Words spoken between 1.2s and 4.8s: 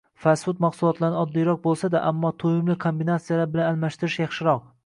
oddiyroq bo‘lsa-da, ammo to‘yimli kombinatsiyalar bilan almashtirish yaxshiroq